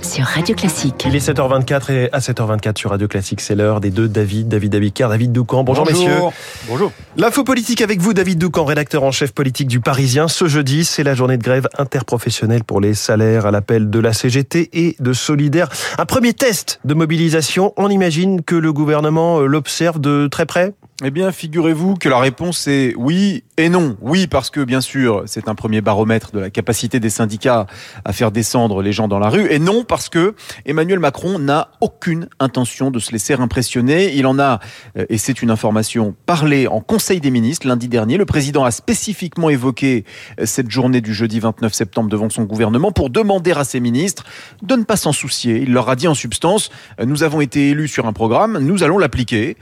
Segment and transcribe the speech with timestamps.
[0.00, 1.04] sur Radio Classique.
[1.06, 4.74] Il est 7h24 et à 7h24 sur Radio Classique, c'est l'heure des deux David, David
[4.74, 5.64] Abiker, David Doucan.
[5.64, 6.18] Bonjour, messieurs.
[6.68, 6.92] Bonjour.
[7.16, 10.28] L'info politique avec vous, David Doucan, rédacteur en chef politique du Parisien.
[10.28, 14.12] Ce jeudi, c'est la journée de grève interprofessionnelle pour les salaires à l'appel de la
[14.12, 15.68] CGT et de Solidaire.
[15.98, 17.72] Un premier test de mobilisation.
[17.76, 20.72] On imagine que le gouvernement l'observe de très près?
[21.04, 23.96] Eh bien, figurez-vous que la réponse est oui et non.
[24.00, 27.68] Oui, parce que bien sûr, c'est un premier baromètre de la capacité des syndicats
[28.04, 29.46] à faire descendre les gens dans la rue.
[29.48, 30.34] Et non, parce que
[30.66, 34.12] Emmanuel Macron n'a aucune intention de se laisser impressionner.
[34.16, 34.58] Il en a,
[34.96, 38.16] euh, et c'est une information, parlé en Conseil des ministres lundi dernier.
[38.16, 40.04] Le président a spécifiquement évoqué
[40.40, 44.24] euh, cette journée du jeudi 29 septembre devant son gouvernement pour demander à ses ministres
[44.62, 45.62] de ne pas s'en soucier.
[45.62, 48.82] Il leur a dit en substance, euh, nous avons été élus sur un programme, nous
[48.82, 49.56] allons l'appliquer.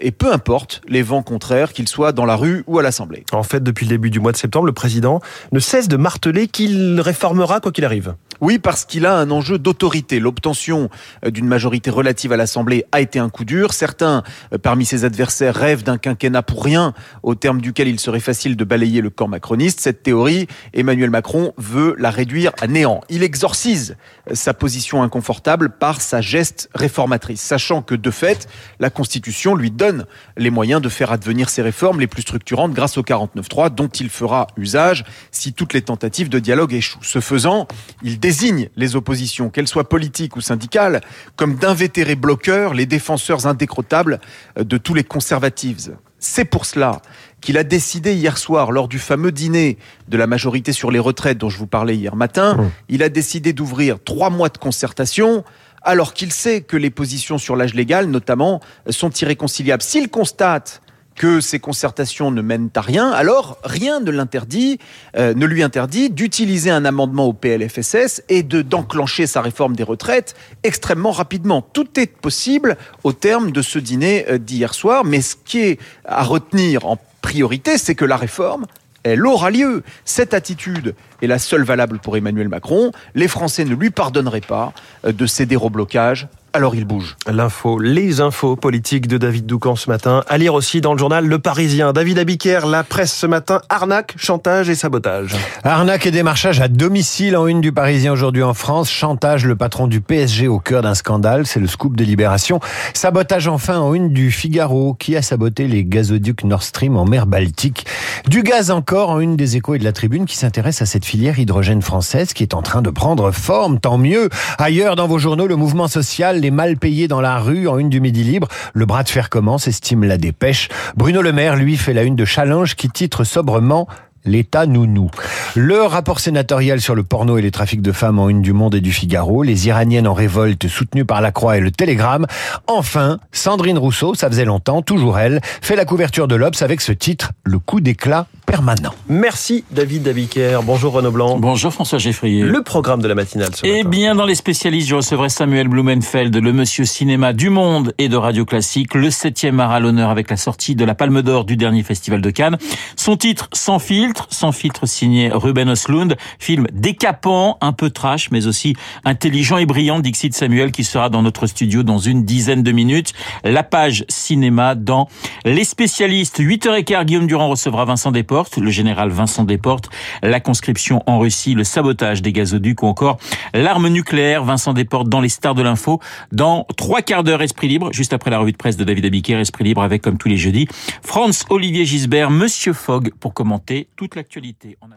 [0.00, 3.24] Et peu importe les vents contraires, qu'ils soient dans la rue ou à l'Assemblée.
[3.32, 5.20] En fait, depuis le début du mois de septembre, le président
[5.52, 8.14] ne cesse de marteler qu'il réformera quoi qu'il arrive.
[8.40, 10.20] Oui, parce qu'il a un enjeu d'autorité.
[10.20, 10.90] L'obtention
[11.24, 13.72] euh, d'une majorité relative à l'Assemblée a été un coup dur.
[13.72, 18.20] Certains, euh, parmi ses adversaires, rêvent d'un quinquennat pour rien, au terme duquel il serait
[18.20, 19.80] facile de balayer le camp macroniste.
[19.80, 23.00] Cette théorie, Emmanuel Macron veut la réduire à néant.
[23.08, 23.96] Il exorcise
[24.30, 28.46] euh, sa position inconfortable par sa geste réformatrice, sachant que, de fait,
[28.78, 32.98] la Constitution lui donne les moyens de faire advenir ses réformes les plus structurantes grâce
[32.98, 37.02] au 49.3, dont il fera usage si toutes les tentatives de dialogue échouent.
[37.02, 37.66] Ce faisant,
[38.02, 41.00] il désigne les oppositions, qu'elles soient politiques ou syndicales,
[41.36, 44.20] comme d'invétérés bloqueurs, les défenseurs indécrottables
[44.58, 45.88] de tous les conservatifs.
[46.18, 47.00] C'est pour cela
[47.40, 51.38] qu'il a décidé hier soir, lors du fameux dîner de la majorité sur les retraites
[51.38, 52.70] dont je vous parlais hier matin, mmh.
[52.88, 55.44] il a décidé d'ouvrir trois mois de concertation
[55.82, 59.82] alors qu'il sait que les positions sur l'âge légal, notamment, sont irréconciliables.
[59.82, 60.82] S'il constate
[61.18, 66.84] que ces concertations ne mènent à rien, alors rien ne euh, lui interdit d'utiliser un
[66.84, 71.60] amendement au PLFSS et de d'enclencher sa réforme des retraites extrêmement rapidement.
[71.60, 75.80] Tout est possible au terme de ce dîner euh, d'hier soir, mais ce qui est
[76.04, 78.66] à retenir en priorité, c'est que la réforme
[79.08, 79.82] elle aura lieu.
[80.04, 82.92] Cette attitude est la seule valable pour Emmanuel Macron.
[83.14, 84.72] Les Français ne lui pardonneraient pas
[85.04, 87.14] euh, de céder au blocage alors il bouge.
[87.28, 90.24] L'info, les infos politiques de David Doucan ce matin.
[90.28, 91.92] À lire aussi dans le journal Le Parisien.
[91.92, 95.36] David Abiker, la presse ce matin, arnaque, chantage et sabotage.
[95.62, 98.90] Arnaque et démarchage à domicile en une du Parisien aujourd'hui en France.
[98.90, 101.46] Chantage, le patron du PSG au cœur d'un scandale.
[101.46, 102.58] C'est le scoop de Libération.
[102.92, 107.26] Sabotage enfin en une du Figaro qui a saboté les gazoducs Nord Stream en mer
[107.26, 107.86] Baltique.
[108.26, 111.04] Du gaz encore en une des échos et de la tribune qui s'intéresse à cette
[111.04, 113.78] filière hydrogène française qui est en train de prendre forme.
[113.78, 114.28] Tant mieux.
[114.58, 117.88] Ailleurs dans vos journaux, le mouvement social les mal payés dans la rue en une
[117.88, 118.48] du Midi Libre.
[118.74, 120.68] Le bras de fer commence, estime la dépêche.
[120.96, 123.88] Bruno Le Maire, lui, fait la une de Challenge qui titre sobrement
[124.24, 125.10] l'État nounou.
[125.54, 128.74] Le rapport sénatorial sur le porno et les trafics de femmes en une du Monde
[128.74, 132.26] et du Figaro, les Iraniennes en révolte soutenues par la Croix et le Télégramme.
[132.66, 136.92] Enfin, Sandrine Rousseau, ça faisait longtemps, toujours elle, fait la couverture de l'Obs avec ce
[136.92, 138.94] titre, Le coup d'éclat permanent.
[139.10, 140.62] Merci David Daviker.
[140.62, 141.38] Bonjour Renaud Blanc.
[141.38, 142.42] Bonjour François Geffrier.
[142.42, 146.34] Le programme de la matinale ce Eh bien, dans les spécialistes, je recevrai Samuel Blumenfeld,
[146.34, 150.30] le monsieur cinéma du monde et de Radio Classique, le septième art à l'honneur avec
[150.30, 152.56] la sortie de la Palme d'Or du dernier festival de Cannes.
[152.96, 158.46] Son titre, Sans filtre, sans filtre signé Ruben Oslund, film décapant, un peu trash, mais
[158.46, 158.74] aussi
[159.04, 163.12] intelligent et brillant, Dixit Samuel, qui sera dans notre studio dans une dizaine de minutes.
[163.44, 165.08] La page cinéma dans
[165.44, 166.40] les spécialistes.
[166.40, 169.90] 8h15, Guillaume Durand recevra Vincent Desportes le général Vincent Desportes,
[170.22, 173.18] la conscription en Russie, le sabotage des gazoducs ou encore
[173.52, 174.42] l'arme nucléaire.
[174.42, 176.00] Vincent Desportes dans les stars de l'info.
[176.32, 179.38] Dans trois quarts d'heure, Esprit Libre, juste après la revue de presse de David Abiker,
[179.38, 180.66] Esprit Libre avec, comme tous les jeudis,
[181.02, 184.78] Franz Olivier Gisbert, Monsieur Fogg pour commenter toute l'actualité.
[184.80, 184.92] En